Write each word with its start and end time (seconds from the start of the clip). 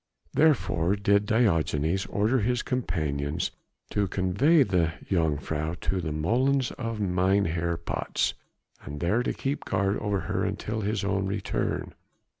Therefore 0.33 0.95
did 0.95 1.27
Diogenes 1.27 2.07
order 2.07 2.39
his 2.39 2.63
companions 2.63 3.51
to 3.91 4.07
convey 4.07 4.63
the 4.63 4.93
jongejuffrouw 5.11 5.79
to 5.81 6.01
the 6.01 6.09
molens 6.09 6.71
of 6.71 6.99
Mynheer 6.99 7.77
Patz, 7.77 8.33
and 8.83 8.99
there 8.99 9.21
to 9.21 9.31
keep 9.31 9.63
guard 9.63 9.99
over 9.99 10.21
her 10.21 10.43
until 10.43 10.81
his 10.81 11.03
own 11.03 11.27
return. 11.27 11.93